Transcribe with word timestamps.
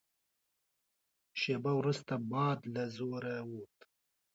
شېبه 1.39 1.71
وروسته 1.79 2.13
باد 2.31 2.59
له 2.73 2.83
زوره 2.95 3.35
ووت. 3.49 3.77